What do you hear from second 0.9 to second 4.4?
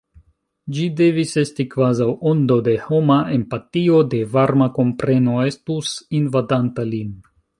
devis esti kvazaŭ ondo de homa empatio, de